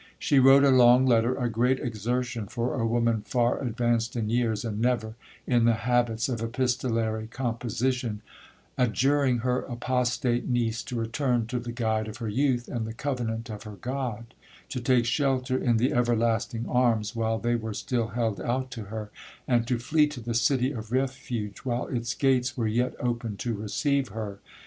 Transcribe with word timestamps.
She 0.17 0.39
wrote 0.39 0.63
a 0.63 0.71
long 0.71 1.05
letter 1.05 1.35
(a 1.35 1.47
great 1.47 1.79
exertion 1.79 2.47
for 2.47 2.73
a 2.73 2.87
woman 2.87 3.21
far 3.21 3.61
advanced 3.61 4.15
in 4.15 4.31
years, 4.31 4.65
and 4.65 4.81
never 4.81 5.13
in 5.45 5.65
the 5.65 5.75
habits 5.75 6.27
of 6.27 6.41
epistolary 6.41 7.27
composition) 7.27 8.21
adjuring 8.79 9.41
her 9.45 9.59
apostate 9.59 10.49
niece 10.49 10.81
to 10.85 10.95
return 10.95 11.45
to 11.45 11.59
the 11.59 11.71
guide 11.71 12.07
of 12.07 12.17
her 12.17 12.27
youth, 12.27 12.67
and 12.67 12.87
the 12.87 12.95
covenant 12.95 13.51
of 13.51 13.61
her 13.61 13.75
God,—to 13.79 14.79
take 14.79 15.05
shelter 15.05 15.55
in 15.55 15.77
the 15.77 15.93
everlasting 15.93 16.67
arms 16.67 17.15
while 17.15 17.37
they 17.37 17.53
were 17.53 17.75
still 17.75 18.07
held 18.07 18.41
out 18.41 18.71
to 18.71 18.85
her,—and 18.85 19.67
to 19.67 19.77
flee 19.77 20.07
to 20.07 20.19
the 20.19 20.33
city 20.33 20.71
of 20.71 20.91
refuge 20.91 21.59
while 21.59 21.85
its 21.85 22.15
gates 22.15 22.57
were 22.57 22.65
yet 22.67 22.95
open 22.99 23.37
to 23.37 23.53
receive 23.53 24.07
her. 24.07 24.39